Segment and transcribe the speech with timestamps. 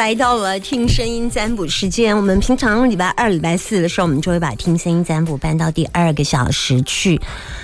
[0.00, 2.16] 来到了听声音占卜时间。
[2.16, 7.20] 我们平常礼拜二、礼拜四的时候，我们就会把听声音占卜搬到第二个小时去。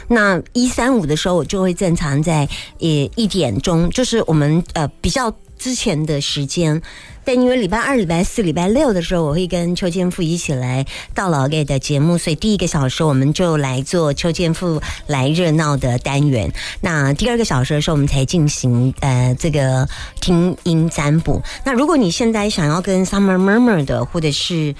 [0.07, 2.47] 那一三五的时候，我就会正常在
[2.79, 2.87] 呃
[3.17, 5.35] 一点钟，就是我们呃比较
[5.67, 6.81] 之前的时间。
[7.25, 16.53] 但因为礼拜二、礼拜四、礼拜六的时候，我会跟邱建富一起来到老给的节目，所以第一个小时我们就来做邱建富来热闹的单元。
[16.83, 19.89] 那第二个小时的时候，我们才进行呃这个
[20.21, 21.43] 听音占卜。
[21.65, 24.73] 那如果你现在想要跟 Summer Murmur 的，或者是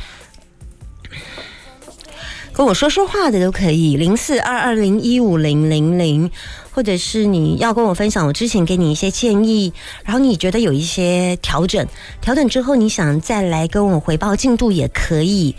[2.53, 6.31] 跟我说说话的都可以，零四二二零一五零零零，
[6.77, 9.73] 或者是你要跟我分享我之前给你一些建议，
[10.05, 11.87] 然后你觉得有一些调整，
[12.21, 15.57] 调整之后你想再来跟我回报进度也可以。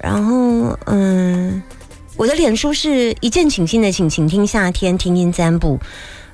[0.00, 1.60] 然后，嗯，
[2.16, 5.76] 我的脸书是一键请进的，请请听夏天听音占卜。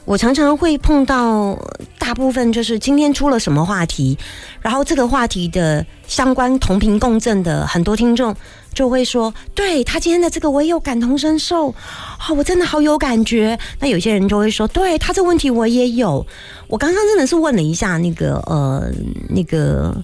[0.05, 1.59] 我常常会碰到，
[1.99, 4.19] 大部分就是今天出了什么话题，
[4.61, 8.37] 然后这个话题的相关同频共振的很多听众
[8.73, 13.59] 就会说，对他今天的这个我也有感同身受，哦，我真的好有感觉。
[13.79, 16.27] 那有些人就会说，对他这个问题我也有。
[16.69, 18.91] 我刚刚真的是问了一下那个呃
[19.29, 19.97] 那个。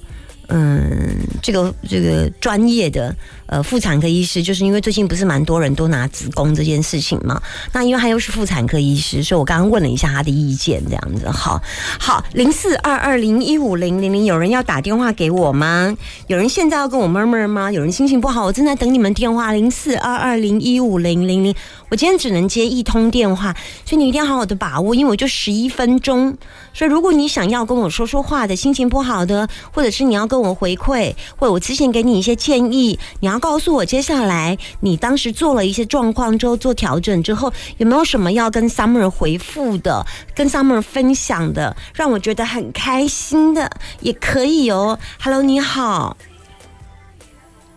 [0.49, 3.13] 嗯，这个这个专业的
[3.47, 7.41] 呃妇产科医师，就是因为最近不是蛮多人都拿子宫这件事情嘛，
[7.73, 11.61] 那因为他又是妇产科医师，所以我刚刚问了一下他的意见，这样子，好，
[11.99, 15.97] 好，零四二二零一五零零零，有人要打电话给我吗？
[16.27, 17.71] 有人现在要跟我 murmur 吗？
[17.71, 21.55] 有人心情不好，我正在等你们电话，零四二二零一五零零零，
[21.89, 23.55] 我今天只能接一通电话，
[23.85, 26.37] 所以你一定要好好的把握，因为我就十一分钟，
[26.73, 40.05] 所以如果你想要跟我说说话的，心情不好的，或者是你要跟我回馈，或者我之前给你一些建议，你要告诉我接下来你当时做了一些状况之后做调整之后，有没有什么要跟 Summer 回复的，
[40.35, 43.71] 跟 Summer 分享的，让我觉得很开心的，
[44.01, 44.99] 也可以哦。
[45.21, 46.17] Hello，你好，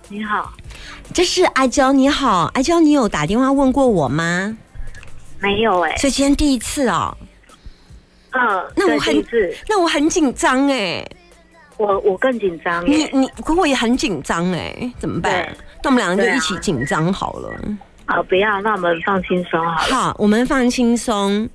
[0.07, 0.53] 你好，
[1.13, 4.57] 这是阿娇，你好，阿娇，你有打电话问过我吗？
[5.41, 7.15] 没有哎、所以今天第一次哦，
[8.31, 8.41] 嗯，
[8.75, 9.25] 那我很
[9.69, 11.07] 那我很紧张哎，
[11.79, 13.09] 我我更紧张耶。
[13.11, 15.47] 你你，可我也很紧张哎，怎么办？
[15.81, 17.49] 那我们两个就一起紧张好了。
[18.05, 19.95] 好，不要，那我们放轻松好了。
[19.95, 21.43] 好，我们放轻松。
[21.43, 21.49] 嗯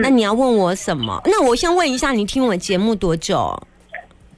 [0.00, 1.20] 那你要问我什么？
[1.24, 3.60] 那我先问一下，你听我节目多久？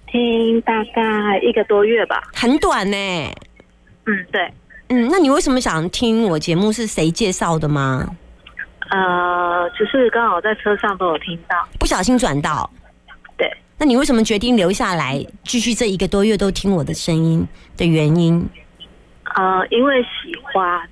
[0.06, 2.30] 听大概一个多月吧。
[2.34, 2.96] 很短呢、
[4.06, 4.52] 嗯，对，
[4.88, 6.72] 嗯，那你为什么想听我节目？
[6.72, 8.08] 是谁介绍的吗？
[8.90, 11.56] 呃，只是刚好在车上都有听到。
[11.78, 12.68] 不小心转到。
[13.80, 17.48] 对，那你为什么决定留下来，继续这一个多月都听我的声音
[17.78, 18.46] 的原因？
[19.34, 20.86] 呃，因为喜欢，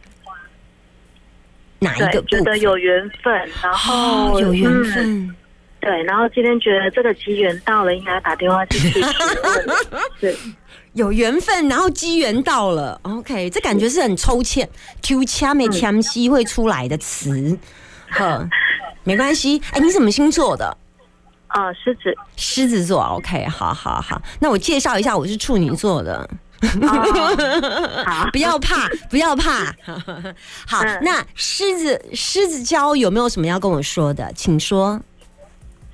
[1.81, 3.33] 哪一个对，觉得有缘分，
[3.63, 5.37] 然后、哦，有缘嗯分。
[5.81, 9.67] 对，然后今天觉得这个机缘到了，应该打电话进去询问。
[10.19, 10.37] 是，
[10.95, 14.67] 有缘分，然后机缘到了，OK，这感觉是很抽签、
[15.03, 17.57] 抽签没签西会出来的词，
[18.09, 18.49] 呵，
[19.05, 19.63] 没关系。
[19.73, 20.78] 哎，你什么星座的？
[21.49, 24.21] 呃，狮子，狮子座，OK，好好好。
[24.41, 26.29] 那我介绍一下，我是处女座的，
[28.33, 29.65] 不要怕， 不要怕。
[30.67, 34.31] 好，嗯那狮子狮子交有没有什么要跟我说的？
[34.35, 35.01] 请说。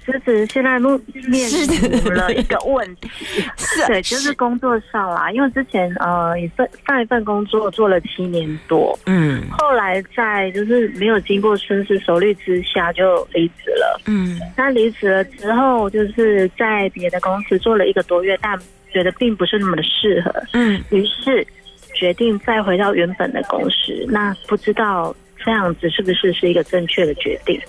[0.04, 3.08] 狮子现在目面临了一个问题，
[3.56, 14.00] 是 对，就是工作上啦，因为之前呃一份上一份工作做了七年多，嗯后来在就是没有经过深思熟虑之下就离职了。
[14.06, 18.58] 嗯那离职了之后，就是在别的公司做了一个多月，但
[18.92, 21.46] 觉得并不是那么的适合，嗯，于是
[21.94, 24.04] 决定再回到原本的公司。
[24.08, 27.60] 那不知道这样子是不是是一个正确的决定？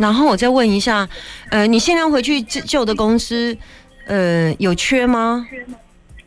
[0.00, 1.06] 然后我再问一下，
[1.50, 3.56] 呃，你现在回去旧旧的公司，
[4.06, 5.46] 呃，有缺吗？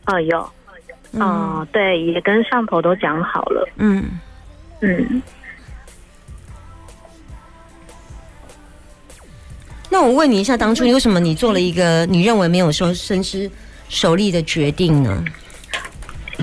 [0.04, 0.48] 啊、有，
[1.12, 4.04] 嗯、对，也跟上头都讲好了，嗯，
[4.80, 5.22] 嗯。
[9.90, 13.50] 那我问你一下，当初你为什么你做了一个你认为没有说深思
[13.88, 15.24] 熟虑的决定呢？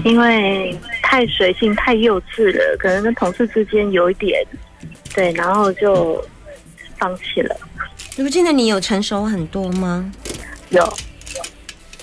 [0.06, 4.46] 因为太随性、太幼稚了，可能跟同事之间有一点
[5.14, 6.24] 对，然后就
[7.02, 7.58] 放弃了。
[8.16, 10.12] 如今的你有成熟很多吗？
[10.70, 10.98] 有，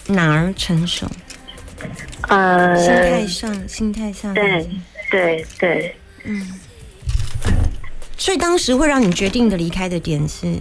[0.08, 1.06] 哪儿成熟？
[2.22, 4.34] 呃，心态上，心态上。
[4.34, 4.68] 对
[5.08, 6.60] 对对，嗯
[8.16, 10.58] 所以当时会让你决定的离开的点是，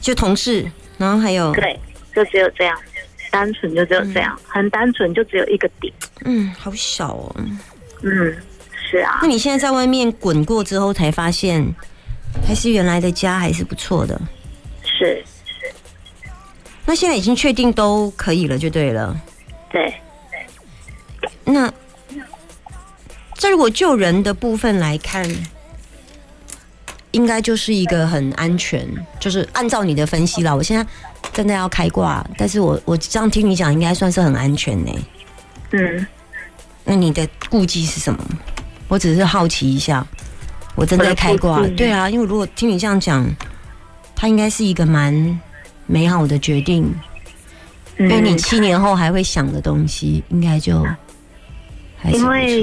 [0.00, 0.66] 就同事，
[0.96, 1.78] 然后还有，对，
[2.16, 2.76] 就只有这样，
[3.30, 5.92] 单纯就只有这样，很单纯，就只有一个点。
[6.24, 7.36] 嗯，好小哦。
[8.02, 8.34] 嗯，
[8.90, 11.62] 是啊那，你现在在外面滚过之后，才发现，
[12.46, 14.20] 还是原来的家还是不错的。
[14.82, 15.72] 是是，
[16.86, 19.20] 那现在已经确定都可以了，就对了。
[19.70, 19.94] 对，
[21.44, 21.72] 那
[23.34, 25.24] 这如果救人的部分来看，
[27.10, 28.88] 应该就是一个很安全，
[29.20, 30.54] 就是按照你的分析啦。
[30.54, 30.84] 我现在
[31.32, 34.92] 真的要开挂，但是我我这样听你讲，应该算是很安全呢、
[35.72, 36.06] 嗯，
[36.84, 38.24] 那你的顾忌是什么？
[38.88, 40.06] 我只是好奇一下，
[40.78, 43.26] 我正在开挂对啊，因为如果听你这样讲，
[44.14, 45.12] 它应该是一个蛮
[45.86, 46.94] 美好的决定，
[47.98, 50.86] 因为你嗯七年后还会想的东西，应该就
[52.12, 52.62] 因为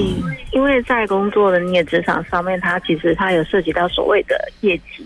[0.54, 5.06] 因为在工作的那个职场上面，它其实它有涉及到所谓的业绩。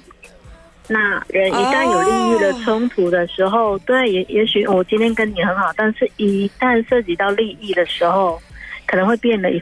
[0.88, 8.40] 那人一旦有利益的冲突的时候，对，也也许我今天跟你很好，但是一旦涉及到利益的时候，
[8.86, 9.62] 可能会变了一，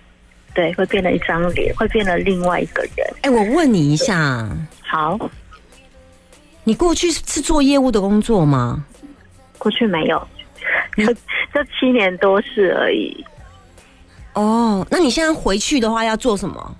[0.57, 3.07] 对，会变了一张脸，会变了另外一个人。
[3.21, 4.49] 哎、我问你一下，
[4.81, 5.15] 好，
[6.63, 8.83] 你过去是做业务的工作吗？
[9.59, 10.17] 过去没有，
[10.97, 11.05] 就
[11.53, 13.23] 这七年多事而已。
[14.33, 16.75] 哦，那你现在回去的话要做什么？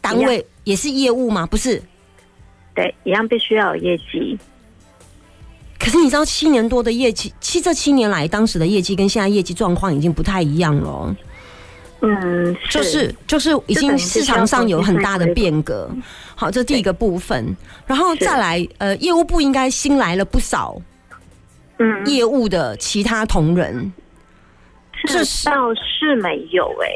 [0.00, 1.46] 单位也是业务吗？
[1.46, 1.80] 不是。
[2.74, 4.36] 对，一样必须要有业绩。
[5.78, 11.16] 可是你知道七年多的业绩，其实这七年来当时的业绩跟现在业绩状况已经不太一样了哦，
[12.04, 13.14] 嗯，就是。
[13.26, 15.90] 就是已经市场上有很大的变革。
[16.36, 17.56] 好，这第一个部分，
[17.86, 20.80] 然后再来，呃，业务部应该新来了不少
[21.78, 23.92] 嗯，业务的其他同仁，
[25.06, 26.86] 这倒是没有哎、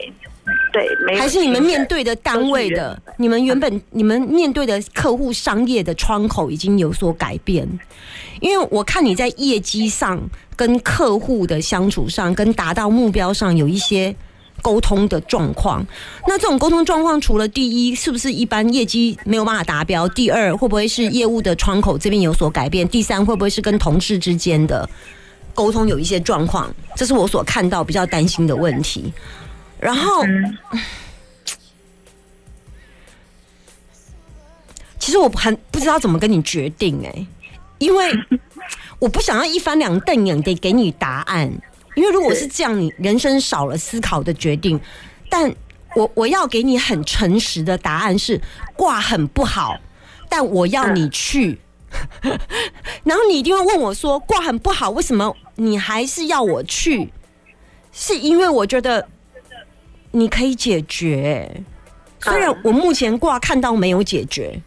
[0.72, 1.18] 对，没有。
[1.18, 7.66] 还是你们面对的单位的，你们原本你们面对的客户商业的窗口已经有所改变，
[8.40, 10.20] 因为我看你在业绩上
[10.54, 14.14] 跟客户的相处上，跟达到目标上有一些
[14.62, 15.86] 沟通的状况。
[16.26, 24.88] 那这种沟通状况，除了第一是不是一般业绩没有办法达标，第二会不会是业务的窗口这边有所改变，第三会不会是跟同事之间的
[25.54, 26.72] 沟通有一些状况？
[26.94, 29.12] 这是我所看到比较担心的问题。
[29.78, 30.24] 然后。
[30.24, 30.56] 嗯
[35.00, 37.26] 其实我很不知道怎么跟你决定哎、
[37.78, 38.12] 因为
[38.98, 41.50] 我不想要一翻两瞪眼得给你答案，
[41.98, 44.80] 因为如果是这样，你人生少了思考的决定。
[45.28, 45.52] 但
[45.96, 48.40] 我我要给你很诚实的答案是
[48.76, 49.76] 挂很不好，
[50.28, 51.58] 但我要你去。
[53.02, 57.12] 然后你一定会问我说挂很不好，为什么你还是要我去？
[57.90, 59.08] 是因为我觉得
[60.12, 61.62] 你可以解决，
[62.20, 64.60] 虽然我目前挂看到没有解决，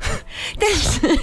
[0.60, 1.18] 但是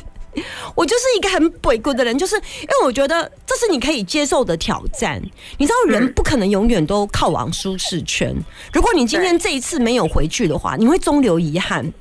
[0.75, 5.21] 我就是一个很鬼棍的人，就是因为我觉得这是你可以接受的挑战。
[5.57, 8.35] 你知道，人不可能永远都靠往舒适圈。
[8.71, 11.91] 如果你今天这一次没有回去的话，你会终留遗憾。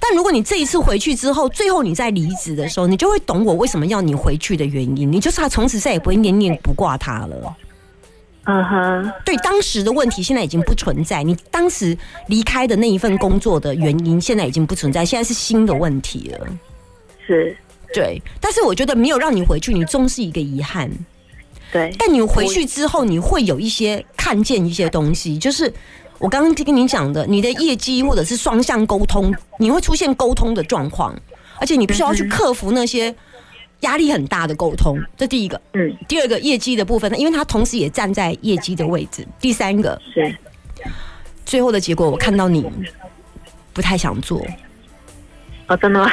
[0.00, 5.10] 但如果你这一次回去之后，最后你在离职的时候，你就会懂我为什么要你回去的原因。
[5.10, 7.56] 你就是他从此再也不会念念不挂他了。
[8.50, 11.94] 嗯哼，对当时的问题现在已经不存在，你当时
[12.28, 16.46] 离开的那一份工作的原因现在已经不存在，现在是新的问题了。
[17.26, 17.54] 是，
[17.94, 20.90] 对，但是我觉得没有让你回去，你终是一个遗憾。
[21.72, 25.72] 对，但你回去之后，你会有一些看见一些东西，就是
[26.18, 31.14] 我刚刚跟你讲的，你的业绩或者是双向沟通，你会出现沟通的状况，
[31.60, 33.14] 而且你必须要去克服那些
[33.80, 34.98] 压力很大的沟通。
[35.16, 39.26] 这第一个，嗯，第二个业绩的部分，因为他同时也站在业绩的位置。
[39.38, 40.34] 第三个，是，
[41.44, 42.66] 最后的结果，我看到你
[43.74, 44.42] 不太想做，
[45.66, 46.10] 哦，真的吗？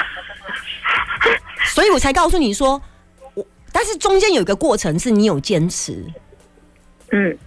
[1.74, 2.82] 所以我才告诉你说，
[3.34, 6.06] 我但是中间有一个过程是你有坚持，
[7.12, 7.38] 嗯，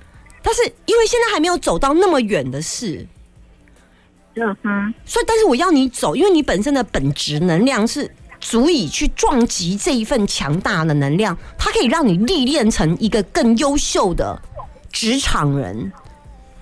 [0.42, 3.06] 但是因为现在还没有走到那么远的事，
[4.34, 8.10] 嗯哼，所以但是我要你走，因为你本身的本质能量是
[8.40, 14.40] 足以去撞击这一份强大的能量，它可以让你历练成一个更优秀的
[14.92, 15.90] 职场人。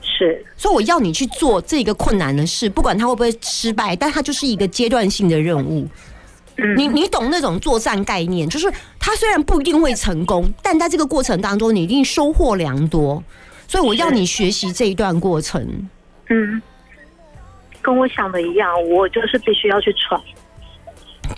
[0.00, 5.86] 是，所以我要你去做这个困难的事，不管它会不会失败，但它就是一个阶段性的任务。
[6.58, 13.22] 嗯，你你懂那种作战概念，就是他虽然不一定会成功，但在这个过程当中，你一定收获良多。
[13.68, 15.88] 所以我要你学习这一段过程。
[16.28, 16.62] 嗯，
[17.82, 20.22] 跟我想的一样，我就是必须要去闯。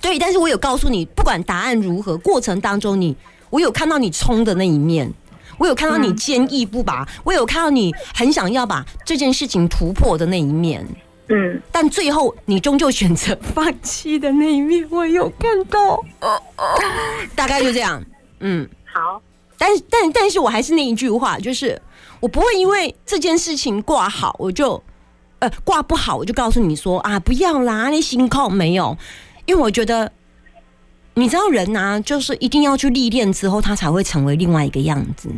[0.00, 3.16] 对对，但是我有告诉你，不管答案如何，过程当中你，
[3.50, 5.10] 我有看到你冲的那一面，
[5.56, 10.86] 我有看到你坚毅不拔，我有看到你很想要把这件事情突破的那一面。
[11.28, 16.02] 嗯，但最后你终究选择放弃的那一面，我有看到。
[17.36, 18.02] 大概就这样，
[18.40, 18.68] 嗯。
[18.84, 19.20] 好，
[19.58, 21.80] 但但但是我还是那一句话，就是
[22.20, 24.82] 我不会因为这件事情挂好，我就
[25.40, 28.96] 呃挂不好，我就告诉你说啊不要啦，你心扣没有，
[29.44, 30.10] 因为我觉得
[31.14, 35.28] 你知道人呐、就是一定要去历练之后，他才会成为另外一个样子。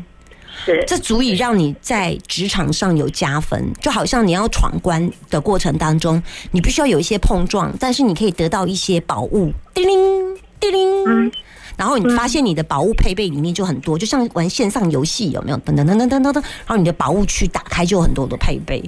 [0.64, 11.32] 是这足以让你在职场上有加分，就好像你要闯关的过程当中，你必须要有一些碰撞，但是你可以得到一些宝物，叮铃叮铃，嗯
[11.76, 15.56] 然后你发现你的宝物配备里面就很多，就像玩线上游戏有没有？
[15.58, 18.82] 噔噔噔噔噔噔噔，然后你的宝物区打开就有很多的配备。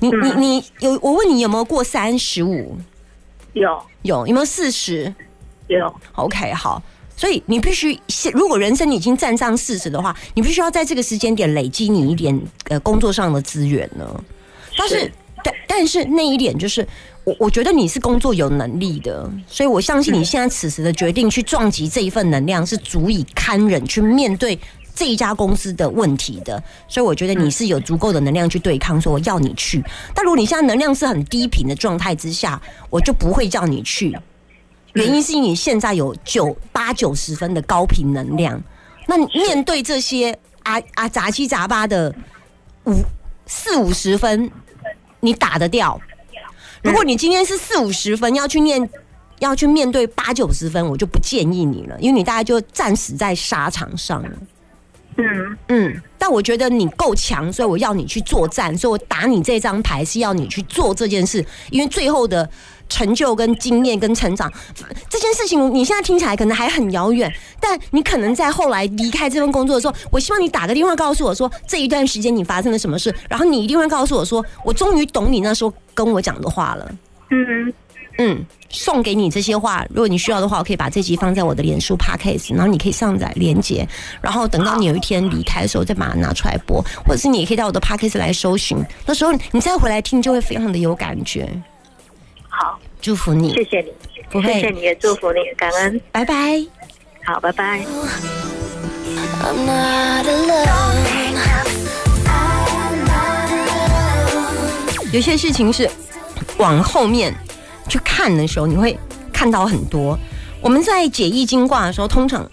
[0.00, 2.76] 你你你有我问你有没有过三十五？
[3.54, 5.14] 有有有没有四十
[5.68, 6.82] 有，？OK，好。
[7.16, 14.24] 所以你必须现，如果人生已经站上四十的话，你必须要在这个时间点累积你一点呃工作上的资源呢。
[14.76, 15.10] 但是，
[15.42, 16.86] 但但是那一点就是，
[17.24, 24.58] 我我觉得你是工作有能力的，所以我相信你现在此时的决定去撞击这一份能量是足以堪忍去面对
[24.94, 26.62] 这一家公司的问题的。
[26.86, 29.82] 所以我觉得你是有足够的能量去对抗，说我要你去。
[30.14, 34.14] 但如果你现在能量是很低频的状态之下，我就不会叫你去。
[34.96, 38.60] 原因是因为你现在有九八九十分的高频能量，
[39.06, 42.12] 那你面对这些啊啊杂七杂八的
[42.84, 42.94] 五
[43.44, 44.50] 四五十分，
[45.20, 46.00] 你打得掉。
[46.82, 48.88] 如果你今天是四五十分要去念，
[49.38, 54.30] 要去面对八九十分，我就不建议你了，因为你大概就战死在沙场上了。
[55.18, 55.58] 嗯。
[55.68, 62.48] 嗯，但我觉得你够强，所以我要你去作战，所以我打你这张牌是要你去做这件事，因为最后的
[62.88, 64.52] 成就跟经验跟成长
[65.08, 76.90] 这件事情，你现在听起来可能还很遥远，但你可能在后来离开这份工作的时候，我希望你打个电话告诉我说这一段时间你发生了什么事，然后你一定会告诉我说，我终于懂你那时候跟我讲的话了。
[77.30, 77.74] 嗯，
[78.18, 83.86] 嗯，送给你这些话，如果你需要的话，我可以把这集放在我的脸书 podcast，然后你可以上载连接，
[84.20, 91.48] 然后等到你有一天离开的时候再把它拿出来播，或者是你也可以到我的 podcast 来搜寻，那时候你再回来听就会非常的有感觉。
[92.58, 93.92] 好，祝福你，谢谢你，
[94.30, 96.64] 不会谢谢你，也祝福你，感恩，拜拜。
[97.22, 97.84] 好，拜拜。
[99.42, 101.36] I'm not alone.
[105.12, 105.90] 有些事情是
[106.56, 107.34] 往后面
[107.88, 108.98] 去看的时候，你会
[109.34, 110.18] 看到很多。
[110.62, 112.50] 我们在解易经卦的时候，通常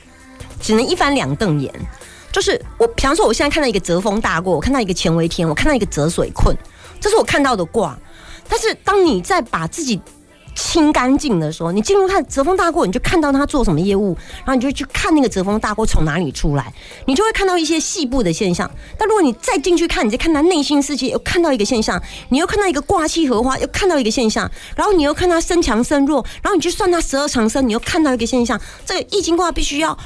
[0.59, 1.73] 只能一翻两瞪眼。
[2.29, 6.53] 就是我，比方说，我现在看到一个泽风大过，我看到一个乾为天，我看到一个泽水困，
[6.99, 7.97] 这是我看到的卦。
[8.53, 9.99] 但是当你在把自己
[10.53, 16.71] 清干净的时候，你进入看折风大过，你就看到他做什么业务，然后你就去看那个折风大过从哪里出来，
[17.07, 18.69] 你就会看到一些细部的现象。
[18.95, 28.61] 但如果你再进去看，你再看他内心世界，又看到一个现象，你又看到一个挂气荷花，又看到一个现象，然后你又看他身强身弱，然后你去算他十二长生，你又看到一个现象。
[28.85, 29.97] 这个易经卦必须要。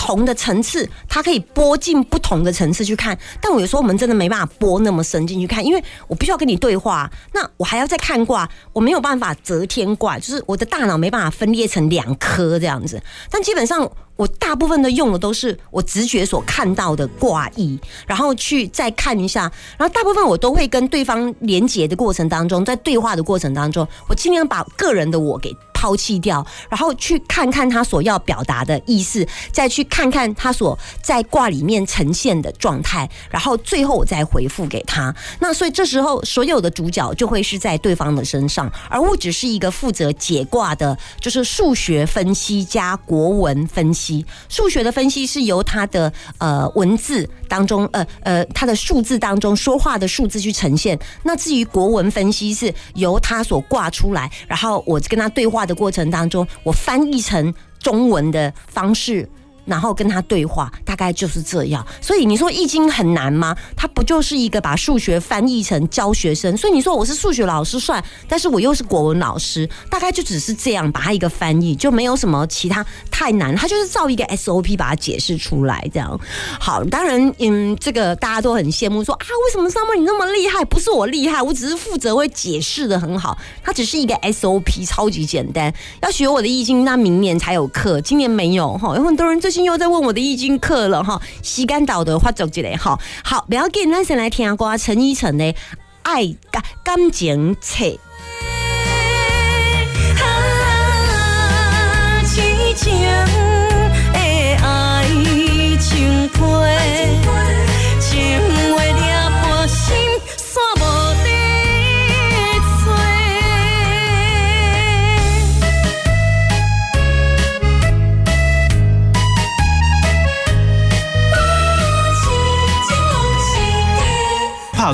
[0.00, 3.16] 同的层次，它可以拨进不同的层次去看。
[3.38, 12.98] 但我有时候我们真的没办法拨那么深进去看，因为我必须要跟你对话，那我还要再看卦，我没有办法择天卦，就是我的大脑没办法分裂成两颗这样子。
[13.30, 35.14] 但基本上，我大部分的用的都是我直觉所看到的卦意，然后去再看一下，然后大部分我都会跟对方连接的过程当中，在对话的过程当中，我尽量把个人的我给抛弃掉，然后去看看他所要表达的意思，再去看看他所在卦里面呈现的状态，然后最后我再回复给他。
[35.38, 44.09] 那所以这时候所有的主角就会是在对方的身上，而我只是一个负责解卦的，就是数学分析加国文分析。
[44.48, 50.98] 数学的分析是由他的呃文字当中，呃呃他的数字当中说话的数字去呈现。
[51.22, 59.28] 那至于国文分析是由他所挂出来，然后我跟他对话的过程当中，我翻译成中文的方式。
[59.70, 61.86] 然后跟他对话，大概就是这样。
[62.02, 63.56] 所以你说易经很难吗？
[63.76, 66.54] 它不就是一个把数学翻译成教学生？
[66.56, 73.54] 所以你说我是数学老师算，但是我又是国文老师，大概就只是这样把它一个翻译，就没有什么其他太难。
[73.54, 76.20] 他就是照一个 SOP 把它解释出来，这样。
[76.58, 80.64] 好，当然，嗯，这个大家都很羡慕说啊，为什么 Summer 你那么厉害？
[80.64, 83.38] 不是我厉害，我只是负责会解释的很好。
[83.62, 85.72] 它只是一个 SOP，超级简单。
[86.02, 88.96] 要学我的易经，那明年才有课，今年没有哈。
[88.96, 91.20] 有很多人最近又在问我的易经课了哈。
[91.42, 92.98] 西干岛的发作之类哈。
[93.24, 95.44] 好，不要紧，咱先来听歌陈依晨的
[96.02, 97.84] 《爱感感情册》。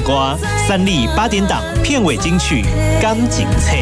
[0.01, 0.37] 歌，
[0.67, 2.63] 三立八点档片尾金曲
[3.03, 3.73] 《钢琴册》。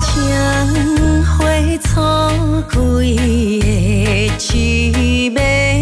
[0.00, 1.44] 听花
[1.82, 2.30] 草
[2.68, 5.80] 开的凄美，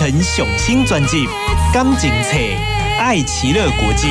[0.00, 1.26] 陈雄心专辑
[1.74, 2.34] 《钢琴册》，
[2.98, 4.08] 爱奇乐国际。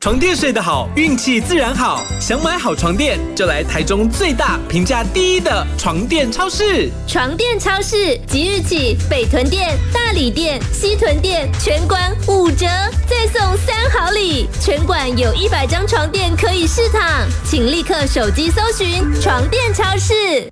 [0.00, 2.02] 床垫睡得好，运气自然好。
[2.18, 6.88] 想买好床垫，就来台中最大、评价第一的床垫超市。
[7.06, 12.66] 床垫超市即日起，北屯店、大理店、西屯店全馆五折，
[13.06, 14.48] 再送三好礼。
[14.62, 20.50] 全馆有一百张床垫可以试躺，请立刻手机搜寻床垫超市。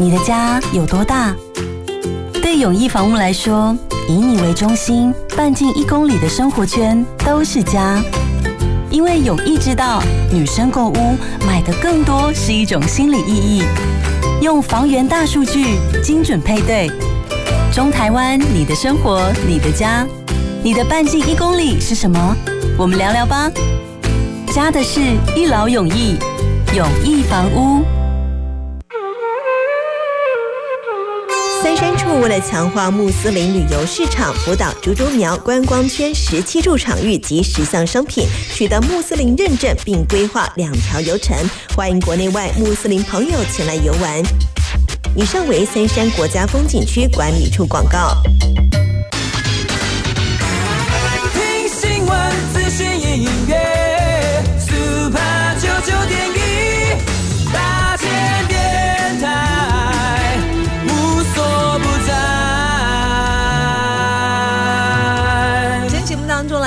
[0.00, 1.36] 你的家有多大？
[2.40, 3.76] 对永益房屋来说，
[4.08, 8.02] 以你为中心，半径一公里的生活圈都是家。
[8.90, 10.94] 因为永益知道，女生购屋
[11.46, 13.62] 买的更多是一种心理意义。
[14.40, 16.90] 用房源大数据精准配对，
[17.70, 20.06] 中台湾你的生活，你的家，
[20.62, 22.34] 你的半径一公里是什么？
[22.78, 23.50] 我们聊聊吧。
[24.50, 24.98] 家的事
[25.36, 26.16] 一劳永逸，
[26.74, 27.84] 永逸房屋。
[31.70, 41.36] 三山处为了强化穆斯林旅游市场，辅导竹竹苗观光圈十七处场域及十项商品取得穆斯林认证，并规划两条游程，
[41.76, 44.20] 欢迎国内外穆斯林朋友前来游玩。
[45.14, 48.20] 以上为三山国家风景区管理处广告。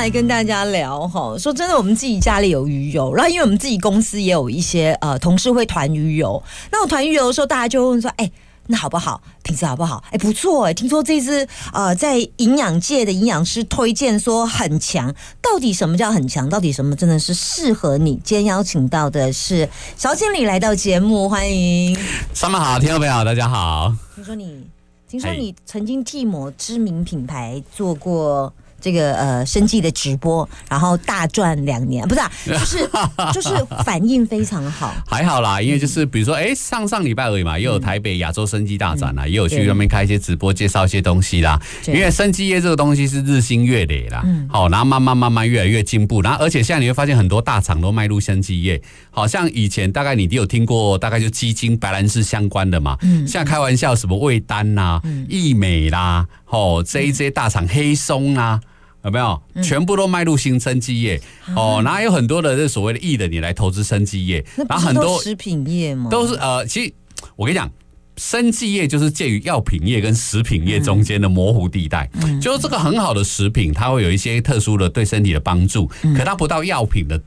[0.04, 8.30] 来跟大家聊哈，说真的，我们自己家里有鱼油，然后因为我们自己公司也有一些呃同事会团鱼油，那我团鱼油的时候，大家就会问说，哎。
[8.68, 9.22] 那好不好？
[9.44, 10.02] 品质好不好？
[10.10, 10.74] 哎，不错哎！
[10.74, 15.14] 听说这支呃，在营养界的营养师推荐说很强。
[15.42, 16.50] 到底什么叫很强？
[16.50, 18.16] 到底什么真的是适合你？
[18.24, 21.98] 今天邀请到的是小经理来到节目，欢迎。
[22.34, 23.94] 上班好，听众朋友大家好。
[24.16, 24.64] 听说你，
[25.10, 28.54] 听说你曾经替某知名品牌做过。
[28.84, 32.90] 这个呃生计的直播，然后大赚两年，不是，啊，就是
[33.34, 41.58] 就是反应非常好，还好啦，因为就是比如说，哎，上上礼拜而已嘛，也有台北亚洲生机大展啦，也有去那边开一些直播，介绍一些东西啦。
[41.88, 58.60] 因为生机业这个东西是日新月累啦，好，然后慢慢慢慢越来越进步，然后而且现在你会发现很多大厂都迈入生机业，好像以前大概你有听过，大概就基金、白兰氏相关的嘛，嗯，现在开玩笑什么味丹呐、益美啦，哦，这一些大厂黑松啊。
[59.04, 59.42] 有没有？
[59.62, 61.22] 全部都迈入新生机业
[61.56, 66.10] 哦，然后有很多的这所谓的艺人，你来投资生机业，然后很多食品业吗？
[66.10, 66.94] 都是呃，其实
[67.36, 67.70] 我跟你讲，
[68.18, 72.10] 生机业就是介于药品业跟食品业中间的模糊地带。
[72.22, 77.20] 嗯，就是这个很好的食品，它会有一些特殊的对身体的帮助，可它不到药品的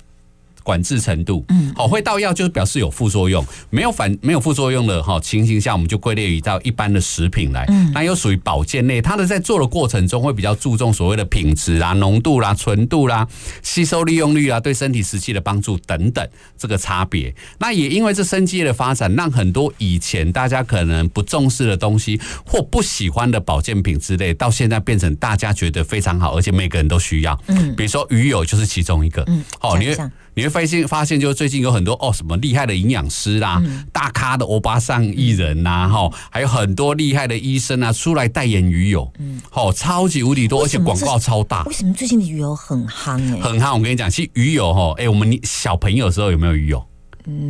[0.67, 1.45] 管制程度。
[1.51, 7.65] 嗯，好，会到药就是表示有副作用，没有反没有副作用的哈情形下，我们就归类于到一般的食品来。
[7.69, 13.29] 嗯，那又属于保健类，它的在做的过程中会比较注重所谓的品质啦、浓度啦、纯度啦、
[13.63, 17.33] 吸收利用率啊、对身体实际的帮助等等这个差别。
[17.59, 27.39] 那也因为这生机业的发展，让很多以前大家可能不重视的东西或不喜欢的保健品之类，到现在变成大家觉得非常好，而且每个人都需要。
[27.47, 29.23] 嗯，比如说鱼油就是其中一个。
[29.29, 29.97] 嗯，哦，你会
[30.37, 39.11] 你会发现发现，就是最近有很多哦，什么厉害的营养师啦，大咖的欧巴桑艺人呐，哈，还有很多厉害的医生啊，出来代言鱼油。
[39.19, 41.65] 嗯，哦，超级无敌多，而且广告超大。
[41.65, 43.41] 为什么最近的鱼油很夯哎？
[43.41, 46.87] 很夯，我跟你讲，其实鱼油哈，哎，我们小朋友的时候有没有鱼油？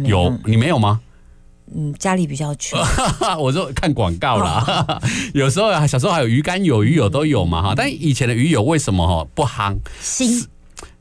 [0.04, 1.00] 有，你没有吗？
[1.74, 2.78] 嗯，家里比较穷。
[3.40, 5.00] 我说看广告啦，
[5.34, 7.74] 有时候啊，小时候还有鱼肝油、鱼油都有嘛哈。
[7.76, 9.76] 但以前的鱼油为什么哈不夯？
[10.00, 10.46] 腥，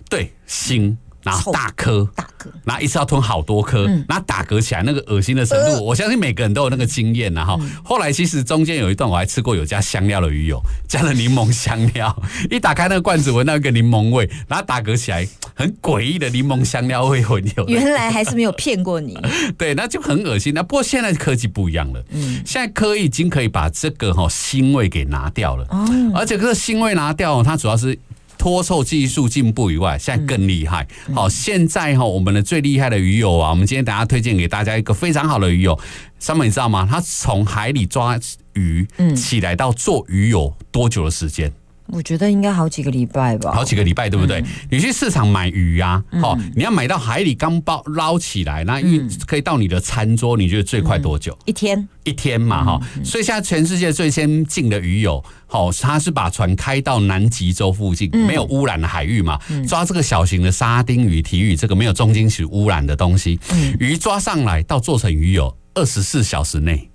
[0.10, 0.98] 对，腥。
[1.25, 12.15] 然后大颗，大颗，然后一次要吞好多颗，然后打嗝起来那个恶心的程度，我相信每个人都有那个经验然后后来其实中间有一段我还吃过有加香料的鱼油， 加了柠檬香料，
[12.51, 17.65] 一打开那个罐子闻到一个柠檬味，然后打嗝起来很诡异的柠檬香料味混有。
[17.67, 19.17] 原来还是没有骗过你。
[19.57, 20.53] 对，那就很恶心。
[20.53, 27.97] 那不过现在科技不一样了，嗯，现在科技已经可以把这个哈腥味给拿掉了，哦，而且这个腥味拿掉，它主要是。
[28.45, 30.88] 脱臭技术进步以外，现在更厉害。
[31.15, 35.75] 好，现在哈，我们的最厉害的鱼友啊，我们今天等下推荐给大家一个非常好的鱼友。
[36.19, 36.88] 三妹你知道吗？
[36.88, 38.15] 他从海里抓
[38.53, 41.51] 鱼起来到做鱼友多久的时间？
[41.88, 44.43] 我觉得应该好几个礼拜吧，好几个礼拜，对不对？
[44.71, 51.38] 你去市场买鱼啊，好，你要买到海里刚包捞起来，那运可以到你的餐桌，你觉得最快多久？
[51.45, 52.82] 一天，一天嘛，哈。
[53.04, 63.39] 所以现在全世界最先进的鱼友，好，他是把船开到南极洲附近没有污染的海域嘛，抓这个小型的沙丁鱼、体鱼，这个没有重金属污染的东西，
[63.80, 66.89] 鱼抓上来到做成鱼友，二十四小时内。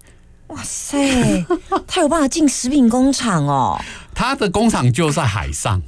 [0.50, 1.44] 哇塞，
[1.86, 3.80] 他有办法进食品工厂哦。
[4.14, 5.80] 他的工厂就在海上，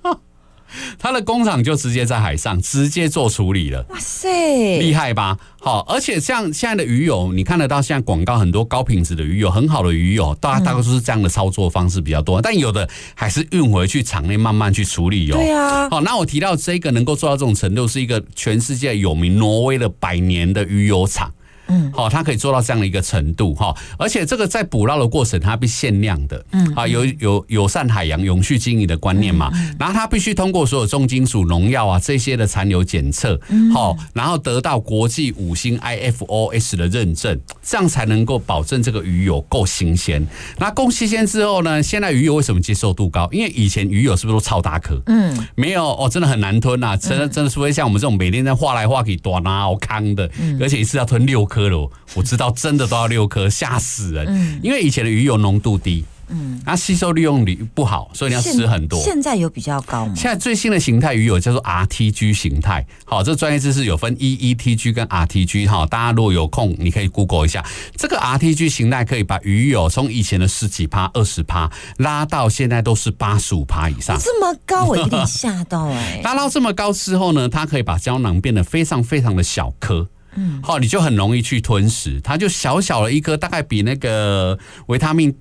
[0.98, 3.84] 他的工厂就直接在海上直接做处理了。
[3.88, 5.38] 哇塞，厉害吧？
[5.58, 12.40] 好，而且像现在的鱼油，你看得到现在广告很多高品质的鱼油，很好的鱼油，大大概都是这样的操作方式比较多。
[12.40, 15.36] 但有的还是运回去厂内慢慢去处理哟。
[15.36, 15.88] 对啊。
[15.88, 21.32] 好，那我提到这个能够做到这种程度，是一个全世界有名挪威的百年的鱼油厂。
[21.70, 33.40] 嗯，好，它可以做到这样的一个程度哈，而且这个在捕捞的过程，它必限量的，嗯，啊，有有友善海洋、永续经营的观念嘛，然后它必须通过所有重金属、农药啊这些的残留检测，
[33.72, 40.26] 好，然后得到国际五星 IFOS 的认证，这样才能够保证这个鱼油够新鲜。
[40.58, 43.28] 那够新鲜之后呢，现在鱼油为什么接受度高？
[43.30, 45.00] 因为以前鱼油是不是都超大颗？
[45.06, 50.28] 嗯，没有哦，真的很难吞呐，真的真的是会像我们这种每天在画来画去、短啊、康的，
[50.60, 51.59] 而且一次要吞六颗。
[51.68, 54.26] 颗我知道真的都要六颗， 吓死人。
[54.28, 59.00] 嗯，因为以前的鱼油浓度低，嗯，它吸收利用率不好，所以你要吃很多。
[59.00, 60.12] 现在有比较高吗？
[60.16, 62.84] 现在最新的形态鱼油叫做 RTG 形态。
[63.04, 67.64] 好，这专业知识有分 EETG 跟 RTG 哈，大家如果有空，你可以 Google 一下。
[67.96, 76.20] 这个 RTG 形态可以把鱼油从以前的十几趴、二十趴拉到现在都是八十五趴以上，这么高，我有点吓到 哎。
[76.24, 80.08] 拉到这么高之后呢，它可以把胶囊变得非常非常的小颗。
[80.36, 85.34] 嗯，好，你就很容易去吞食，它就小小的一颗，大概比那个维他命，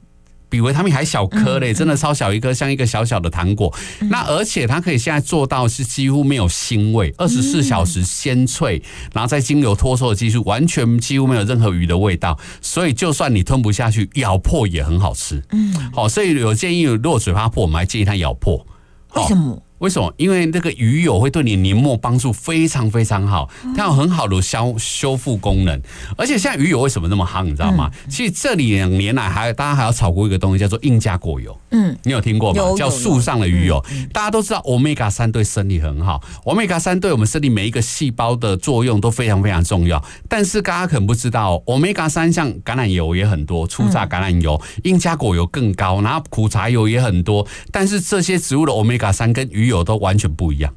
[0.49, 3.71] 比维他命还小颗嘞，真的超小一颗，像一个小小的糖果。
[4.09, 8.81] 那而且它可以现在做到是几乎没有腥味，二十四小时鲜脆，
[9.13, 12.39] 然后再经由脱臭的技术，完全几乎没有任何鱼的味道。
[12.61, 15.43] 所以就算你吞不下去，咬破也很好吃。
[15.51, 18.65] 嗯，好，所以有建议，如果嘴巴破，我们还建议它咬破。
[19.13, 19.61] 为什么？
[19.79, 20.13] 为什么？
[20.17, 25.81] 因为那个鱼油会对你黏膜帮助非常非常好，它有很好的消修复功能。
[26.17, 27.43] 而且现在鱼油为什么那么夯？
[27.43, 27.89] 你知道吗？
[28.09, 31.57] 其实这里两年来还大家还要炒过一个东西，叫做印加果油。
[31.71, 32.61] 嗯，你有听过吗？
[32.77, 33.83] 叫树上的鱼油。
[34.11, 40.03] 大家都知道，omega 三对身体很好，omega 三对我们身体每一个细胞的作用都非常非常重要。
[40.27, 47.47] 但是大家可能不知道，omega 三像橄榄油也很多，初榨橄榄油、印加果油更高，然后苦茶油也很多。
[47.71, 50.73] 但是这些植物的 omega 三跟鱼有都完全不一样。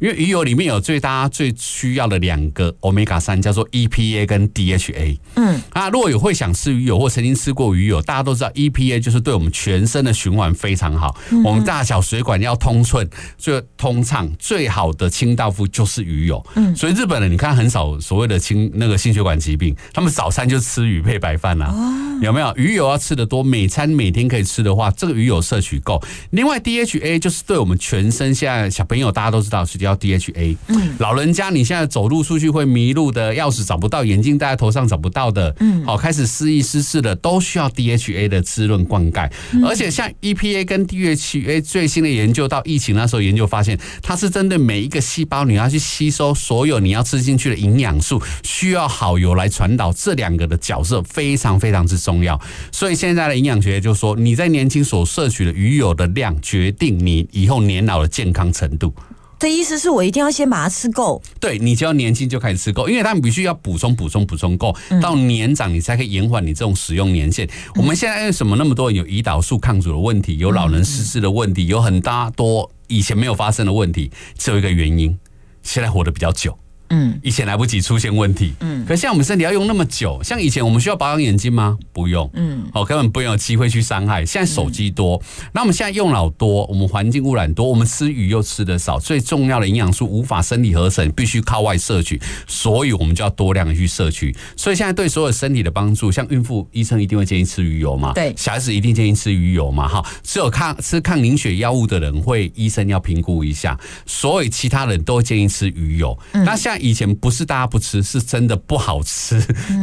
[0.00, 5.18] 因为鱼油里面有最大最需要的两个 omega 三，叫做 EPA 跟 DHA。
[5.34, 11.14] 嗯，啊，如果有会想吃鱼油或曾经吃过鱼油，大家都知道 EPA 就是对我们全身的循环非常好。
[11.44, 16.42] 我们大小水管要通顺，最通畅，最好的清道夫就是鱼油。
[16.54, 21.74] 嗯，所以日本人你看很少所谓的清那个心血管疾病，他们早餐就吃鱼配白饭啦。
[22.22, 23.42] 有没有鱼油要吃的多？
[23.42, 26.02] 每餐每天可以吃的话，这个鱼油摄取够。
[26.30, 29.89] 另外 DHA 就是对我们全身现在小朋友大家都知道是要。
[29.90, 30.56] 要 DHA。
[30.68, 39.30] 嗯老人家你现在走路出去会迷路的，钥匙找不到，眼镜戴在头上找不到的，嗯好、开始失忆失智的，都需要 DHA 的滋润灌溉。
[39.52, 52.38] 嗯而且像 EPA 跟 DHA 最新的研究，到疫情那时候研究发现，它是针对每一个细胞，你要去吸收所有你要吃进去的营养素，需要好油来传导，这两个的角色非常非常之重要。
[52.70, 58.92] 所以现在的营养学就说，你在年轻所摄取的鱼油的量，决定你以后年老的健康程度。
[59.40, 61.20] 的意思是我一定要先把它吃够。
[61.40, 67.48] 对你只要年轻就开始吃够，因为他们必须要补充补充补充够，到年长你才可以延缓你这种使用年限。
[67.74, 75.18] 我们现在为什么那么多人有胰岛素抗阻的问题，有老人失智的问题，有很大多以前没有发生的问题，只有一个原因，
[75.62, 76.56] 现在活得比较久。
[76.90, 81.78] 嗯，以前来不及出现问题，嗯，可像我们身体要用那么久，像以前我们需要保养眼睛吗？
[81.92, 84.24] 不用，嗯，哦，根本不用有机会去伤害。
[84.26, 85.20] 现在手机多，
[85.52, 94.34] 那我们现在用脑多，我们环境污染多，我们吃鱼又吃的少，最重要的营养素无法身体合成，必须靠外摄取，所以我们就要多量的去摄取。
[94.56, 98.34] 所以现在对所有身体的帮助，像孕妇医生一定会建议吃鱼油嘛，对。
[98.36, 106.18] 小孩子一定建议吃鱼油嘛，哈，只有抗吃抗凝血药物的人会医生要评估一下，所以其他人都会建议吃鱼油。
[106.32, 109.40] 那像以前不是大家不吃，是真的不好吃，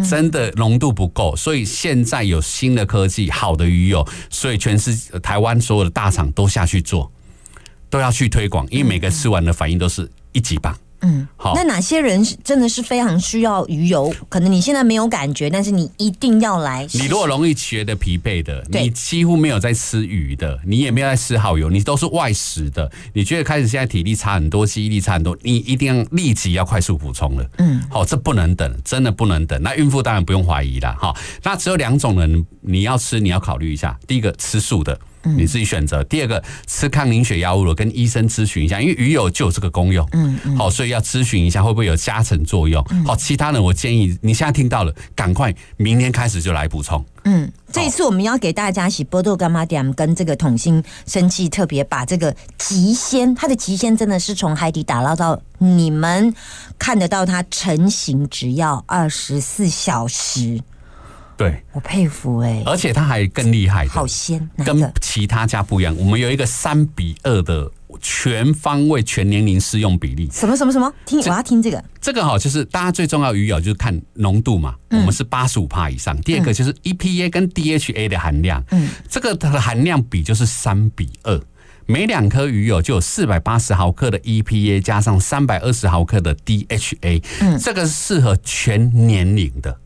[0.09, 7.11] 真的浓度不够，所以现在有新的科技，好的鱼油，所以全世呃台湾所有的大厂都下去做，
[7.89, 10.77] 都要去推广，因为每个吃完的反应都是一级棒。
[11.01, 14.13] 嗯，好那哪些人是真的是非常需要鱼油？
[14.29, 17.03] 可能你现在没有感觉，但是你一定要来试试。
[17.03, 27.49] 你如果容易觉得疲惫的，你几乎没有在吃鱼的，你也没有在吃好油，你都是外食的，你觉得开始现在体力差很多，记忆力差很多，你一定要立即要快速补充了。
[27.59, 29.61] 嗯，好、这不能等，真的不能等。
[29.61, 33.97] 那孕妇当然不用怀疑了，哈、那只有两种人你要吃，你要考虑一下。
[34.07, 34.99] 第一个吃素的。
[35.35, 36.03] 你自己选择。
[36.05, 40.07] 第二个，吃抗凝血药物的，跟医生咨询一下，因为鱼油就有这个功用。
[40.13, 42.83] 嗯嗯好，所以要咨询一下会不会有加成作用。
[43.05, 47.03] 好，其他的我建议你现在听到了，赶快明天开始就来补充。
[47.25, 56.33] 嗯，这一次我们要给大家洗波豆干妈点跟这个桶心生气，特别把这个极鲜，它的极鲜真的是从海底打捞到你们
[56.79, 60.61] 看得到它成型，只要二十四小时，
[61.37, 64.91] 对，我佩服哎、而且它还更厉害的，好鲜，跟？
[64.99, 65.95] 其他家不一样。
[65.97, 67.69] 我们有一个三比二的
[68.01, 70.27] 全方位、全年龄适用比例。
[70.31, 70.91] 什么什么什么？
[71.05, 76.19] 听我要听这个，这个哈，就是大家最重要的鱼油就是看浓度嘛，嗯我们是八十五帕以上。
[76.21, 81.39] 第二个就是 EPA 跟 DHA 的含量，嗯，这个它的含量比就是三比二。
[81.85, 89.79] 每两颗鱼油就有四百八十毫克的 EPA，加上三百二十毫克的 DHA，嗯这个是适合全年龄的。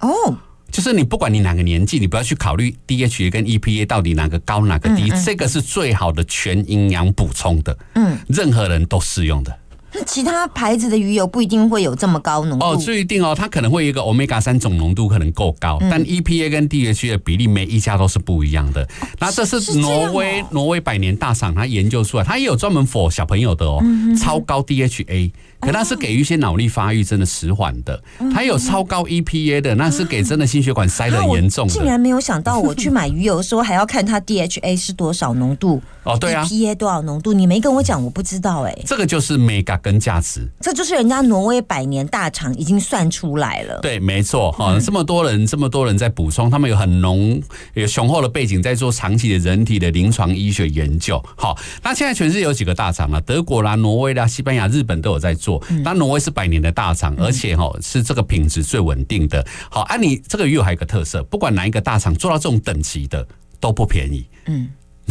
[0.00, 0.38] 哦，
[0.70, 9.58] 就是你不管你哪个年纪，你不要去考虑 DHA 跟 EPA 到底哪个高哪个低，嗯嗯这个是最好的全营养补充的，嗯，任何人都适用的。
[9.90, 18.86] 那其他牌子的鱼油不一定会有这么高浓度哦，不一定哦，它可能会有一个 omega 三总浓度可能够高，嗯但 EPA 跟 DHA 的比例每一家都是不一样的。
[19.18, 25.32] 那这是挪威挪威百年大厂它研究出来，它也有专门 for 小朋友的哦，嗯超高 DHA。
[25.60, 31.72] 可那是给予一些脑力发育真的迟缓的，嗯它有超高 EPA 的，那是给真的心血管塞的很严重的。
[31.72, 40.48] 竟然没有想到，我去买鱼油的时候还要看它 DHA 是多少浓度，哦，对啊，，EPA 多少浓度，你没跟我讲，我不知道哎、这个就是 mega 跟价值。
[40.60, 43.80] 这就是人家挪威百年大厂已经算出来了。
[43.82, 47.40] 对，没错哈，这么多人，这么多人在补充，他们有很浓、
[47.74, 51.20] 有雄厚的背景，在做长期的人体的临床医学研究。
[51.36, 53.20] 好，那现在全世界有几个大厂啊？
[53.26, 55.47] 德国啦、挪威啦、西班牙、日本都有在做。
[55.84, 59.46] 那挪威是百年的大厂，而且哈是这个品质最稳定的。
[59.70, 63.26] 好，啊，你这个鱼油还有一个特色，不管哪一个大厂做到这种等级的
[63.60, 64.26] 都不便宜。
[64.46, 64.68] 嗯，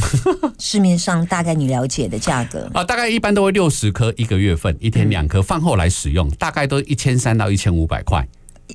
[0.59, 8.27] 市面上大概你了解的价格，啊，大概一般都会六十颗一个月份，一天两颗，饭后来使用，大概都一千三到一千五百块，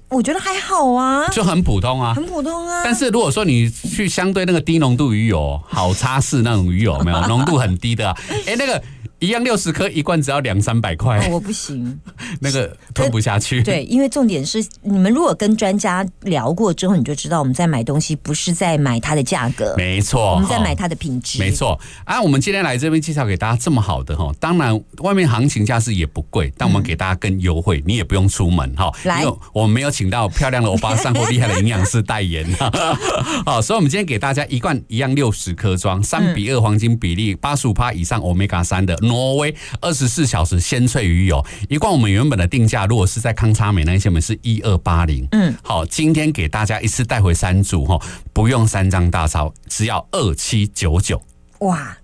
[0.09, 2.15] 我觉得还好啊，就很普通啊。
[2.15, 2.83] 很普通啊。
[2.85, 8.17] 但是如果说你去相对那个低浓度鱼油，好擦式那种鱼油，有没有浓度很低的啊？
[8.47, 8.83] 哎、那个
[9.23, 12.01] 一样六十颗一罐只要两三百块哦，，我不行。
[12.41, 13.63] 那个吞不下去。
[13.63, 21.39] 对，因为重点是你们如果跟专家聊过之后，你就知道我们在买东西不是在买它的价格，没错，我们在买它的品质。
[21.39, 32.45] 没错，啊，我们今天来这边介绍给大家这么好的哈，当然外面行情价是也不贵，但我们给大家更优惠，你也不用出门哈，嗯来因为我们没有请到漂亮的欧巴桑或厉害的营养师代言，
[33.47, 48.01] 好，所以我们今天给大家一罐一样六十颗装，三比二黄金比例，八十五帕以上 omega 三的挪威二十四小时鲜脆鱼油，一罐我们原本的定价如果是在康差美那一些，我们是一二八零，嗯，好，今天给大家一次带回三组哈，
[48.33, 51.21] 不用三张大钞，只要二七九九。
[51.61, 51.99] 哇，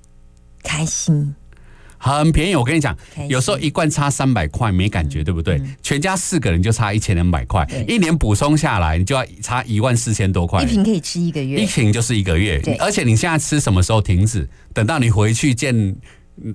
[0.63, 1.35] 开心！
[2.01, 2.55] 很便宜。
[2.55, 2.97] 我跟你讲
[3.29, 5.61] 有时候一罐差三百块没感觉，对不对？
[5.83, 10.67] 全家四个人就差一千两百块，一年补充下来，你就要差一万四千多块一。
[10.67, 14.49] 瓶可以吃一个月一，瓶就是一个月对，而且你现在吃什么时候停止？
[14.73, 15.75] 等到你回去见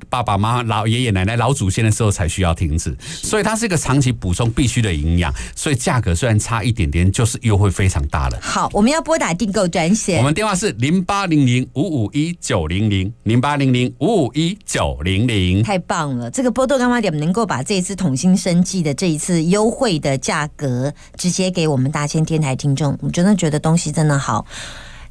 [0.09, 8.39] 爸爸妈妈、老爷爷奶奶、老祖先的时候才需要停止，所以它是一个长期补充必须的营养，所以价格虽然差一点点，就是优惠非常大了。
[8.41, 15.63] 好，我们要拨打订购专线，我们电话是零八零零五五一九零零零八零零五五一九零零。
[15.63, 16.29] 太棒了！
[16.31, 24.45] 这个波多干妈点能够把这一次统新生计的这一次优惠的价格直接给我们大千电台听众，我真的觉得东西真的好。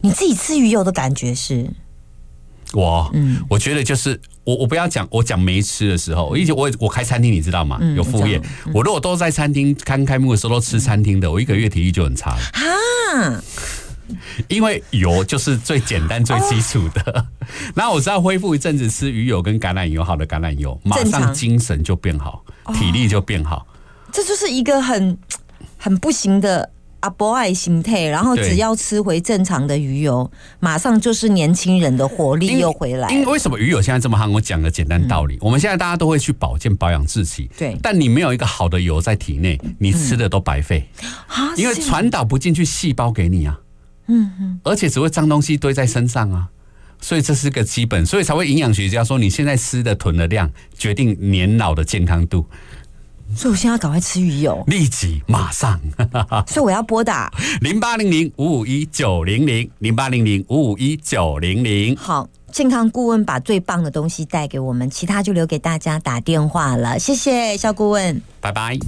[0.00, 1.70] 你自己吃鱼油的感觉是？
[2.72, 3.44] 我，嗯。
[3.48, 7.78] 我觉得就是我，我不要讲，我讲没吃的时候，我以前我我开餐厅，你知道吗？
[7.80, 8.40] 嗯有副业。
[8.72, 12.40] 我如果都在餐厅刚开幕的时候都吃餐厅的，我一个月体力就很差了。
[12.52, 13.42] 啊，
[14.48, 17.26] 因为油就是最简单、最基础的。
[17.74, 23.66] 然后我知道恢复一阵子吃鱼油跟橄榄油，好的橄榄油，马上精神就变好，体力就变好。
[24.11, 25.16] 这就是一个很
[25.78, 26.68] 很不行的
[27.03, 30.29] 阿伯爱心态，然后只要吃回正常的鱼油，
[30.61, 33.09] 马上就是年轻人的活力又回来。
[33.11, 34.31] 因为为什么鱼油现在这么夯？
[34.31, 37.77] 我讲个简单道理，我们现在大家都会去保健保养自己，对。
[37.83, 40.88] 但你没有一个好的油在体内，你吃的都白费，
[41.27, 41.83] 啊因为是。
[41.83, 43.59] 传导不进去细胞给你啊，
[44.07, 46.49] 嗯嗯，而且只会脏东西堆在身上啊。
[47.01, 52.47] 所以这是个基本，所以才会营养学家说，你现在吃的囤的量决定年老的健康度，
[53.37, 55.81] 所以我现在要赶快吃鱼油，立即马上。
[56.47, 61.97] 所以我要拨打零八零零五五一九零零零八零零五五一九零零。
[61.97, 62.29] 好。
[62.53, 66.99] 健康顾问把最棒的东西带给我们，其他就留给大家打电话了。
[66.99, 68.21] 谢谢肖顾问。
[68.42, 68.79] 拜拜。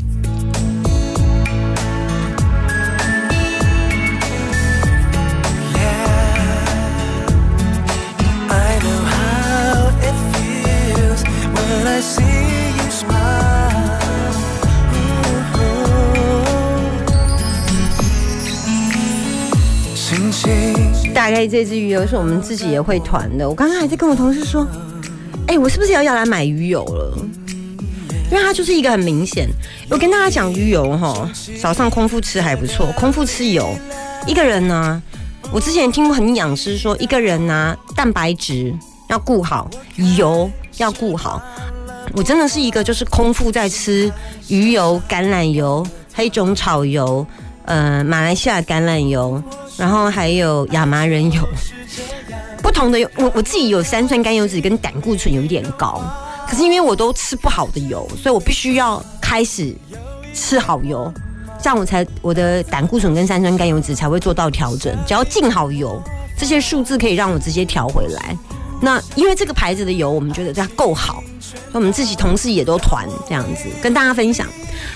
[8.50, 12.53] I know how it feels when I see
[21.14, 23.48] 大概这支鱼油是我们自己也会团的。
[23.48, 24.66] 我刚刚还在跟我同事说，
[25.46, 27.16] 哎、我是不是要要来买鱼油了？
[28.30, 29.48] 因为它就是一个很明显。
[29.88, 31.30] 我跟大家讲，鱼油哈，
[31.60, 33.76] 早上空腹吃还不错，空腹吃油，
[34.26, 35.00] 一个人呢，
[35.52, 38.74] 我之前听过很养师说，一个人呢，蛋白质
[39.08, 39.70] 要顾好，
[40.16, 41.40] 油要顾好。
[42.14, 44.12] 我真的是一个就是空腹在吃
[44.48, 47.26] 鱼油、橄榄油、黑种草油，
[47.66, 49.42] 呃，马来西亚橄榄油，
[49.76, 51.42] 然后还有亚麻仁油。
[52.62, 56.02] 不同的油，我我自己有三酸甘油脂跟胆固醇有一点高，
[56.48, 59.74] 可是因为我都吃不好的油，所以我必须要开始
[60.32, 61.12] 吃好油，
[61.62, 64.96] 这样我才我的胆固醇跟三酸甘油脂才会做到调整。
[65.06, 66.02] 只要进好油，
[66.38, 68.36] 这些数字可以让我直接调回来。
[68.84, 74.46] 那因为这个牌子的油，我们觉得它够好，所以我们自己同事也都团这样子跟大家分享。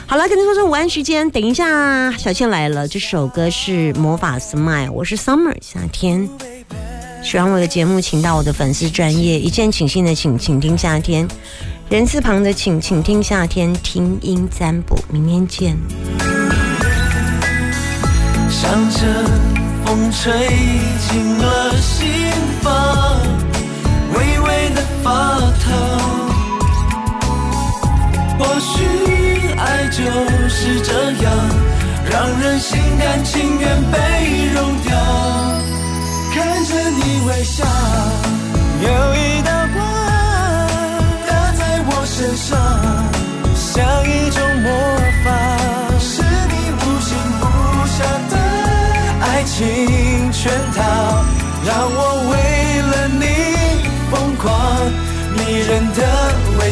[0.07, 6.29] 好了，跟你说说午安时间，等一下小倩来了，这首歌是魔法 Smile，我是 Summer 夏天。
[7.24, 11.27] 喜欢我的节目，请到我的粉丝专业一键请信的请，请听夏天
[11.88, 15.77] 人字旁的请，请听夏天听音占卜，明天见。
[18.51, 19.01] 想着
[19.87, 20.31] 风吹
[21.09, 22.07] 进了心
[22.62, 23.08] 房，
[28.38, 28.75] 或许
[29.57, 30.03] 爱就
[30.49, 30.92] 是这
[31.23, 31.33] 样，
[32.11, 33.97] 让人心甘情愿被
[34.55, 34.97] 融掉。
[36.33, 37.64] 看着你微笑，
[38.81, 39.58] 有一道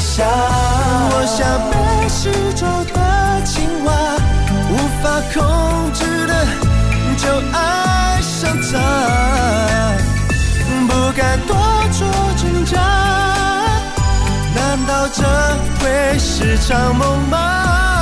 [0.06, 0.24] 下。
[1.10, 1.36] 我像
[1.70, 1.74] 被
[2.08, 2.64] 施咒
[2.94, 2.96] 的
[3.44, 3.88] 青蛙，
[4.70, 5.36] 无法控
[5.92, 6.32] 制的
[7.16, 8.72] 就爱上他，
[10.86, 11.56] 不敢多
[11.90, 12.74] 做挣扎。
[14.54, 15.22] 难道这
[15.80, 17.95] 会是场梦吗？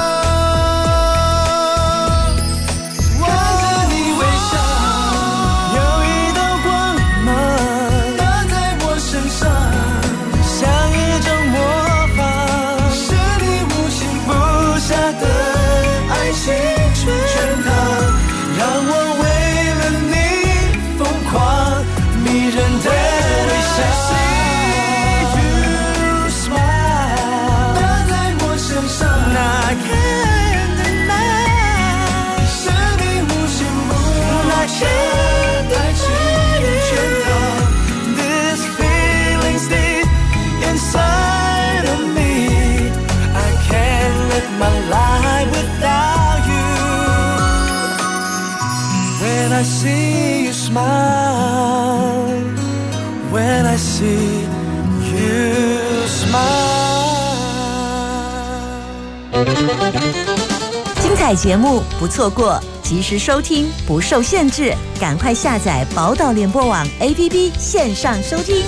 [61.35, 68.65] 彩节目不错过，及时收听不受限制，赶快下载宝岛联播网 APP 线上收听。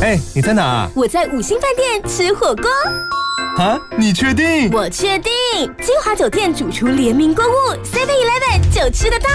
[0.00, 0.88] 哎，你在哪？
[0.96, 2.70] 我在五星饭店吃火锅。
[3.62, 4.70] 啊，你确定？
[4.72, 5.30] 我确定，
[5.82, 9.28] 金华酒店主厨联名购物，Seven Eleven 就吃得到。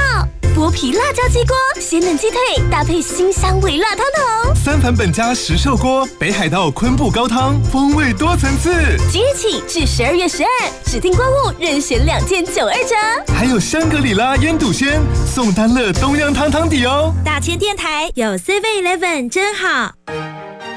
[0.62, 2.38] 剥皮辣椒鸡锅，鲜嫩鸡腿
[2.70, 4.54] 搭配新香微辣汤头。
[4.54, 8.72] 三盘本家石寿锅，北海道昆布高汤，风味多层次。
[9.12, 10.50] 即日起至十二月十二，
[10.86, 12.96] 指定购物任选两件九二折。
[13.34, 17.12] 还有香格里拉烟肚鲜，宋丹乐东阳汤汤底哦。
[17.26, 19.92] 大千电台有 Seven Eleven 真好。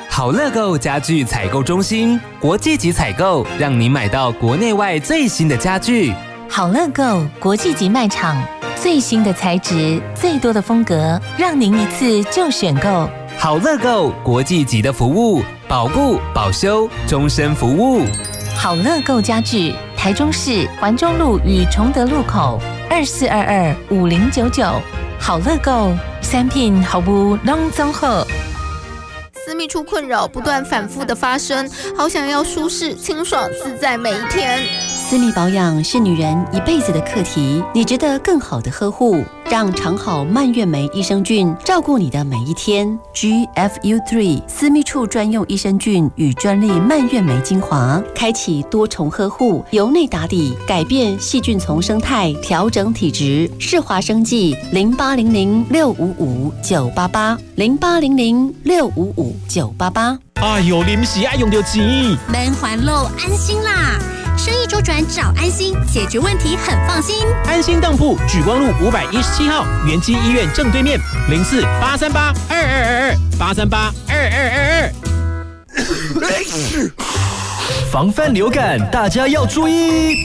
[0.09, 6.15] 好乐购家具采购中心，国际级采购，让您买到国内外最新的家具。
[6.49, 8.41] 好乐购国际级卖场，
[8.85, 13.09] 最新的材质，最多的风格，让您一次就选购。
[13.39, 18.05] 好乐购国际级的服务，保固、保修、终身服务。
[18.55, 22.61] 好乐购家具，台中市环中路与崇德路口
[22.91, 24.63] 二四二二五零九九。
[25.19, 28.23] 好乐购三品好物拢综合。
[29.47, 31.67] 私密处困扰不断反复的发生，
[31.97, 34.59] 好想要舒适、清爽、自在每一天。
[35.15, 39.23] 私密保养是女人一辈子的课题，你值得更好的呵护。
[39.49, 42.99] 让长好蔓越莓益生菌照顾你的每一天。
[43.15, 53.49] GFU Three 私密处专用益生菌与专利蔓越莓精华，开启多重呵护，由内打底，改变细菌丛生态，调整体质。
[53.61, 60.19] 世华生技零八零零六五五九八八零八零零六五五九八八。
[60.43, 61.85] 哎呦，临时爱用到钱，
[62.27, 63.97] 门环路安心啦！
[64.37, 67.25] 生意周转找安心，解决问题很放心。
[67.47, 70.99] 安心当铺举光路五百一十七号元基医院正对面，
[71.31, 74.93] 零四八三八二二二二八三八二二二二。
[77.91, 80.17] 防范流感，大家要注意。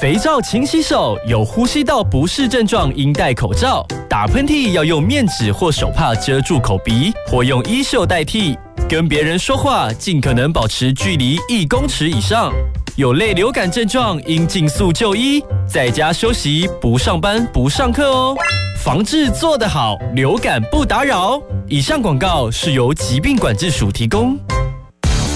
[0.00, 3.86] 肥皂勤洗手，有呼吸道不适症状应戴口罩。
[4.08, 8.56] 打喷嚏要用面纸或手帕遮住口鼻，或用衣袖代替。
[8.88, 12.52] 跟别人说话尽可能保持距离一公尺以上。
[12.96, 18.34] 有类流感症状应尽速就医，在家休息，不上班不上课哦。
[18.82, 21.38] 防治做得好，流感不打扰。
[21.68, 24.38] 以上广告是由疾病管制署提供。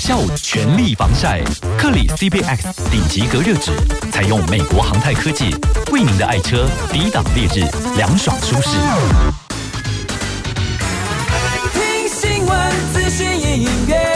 [0.01, 1.43] 下午全力防晒，
[1.77, 3.73] 克里 CPX 顶级隔热纸，
[4.11, 5.55] 采用美国航太科技，
[5.93, 8.71] 为您的爱车抵挡烈日，凉爽舒适。
[11.75, 14.10] 听新闻、资讯、音乐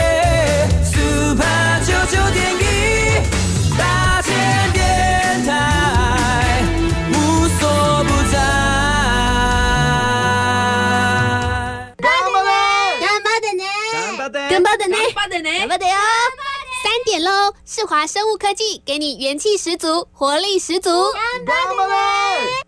[17.25, 17.55] 喽！
[17.65, 21.11] 世华生物科技给你元气十足，活力十足。
[21.43, 22.64] 干杯？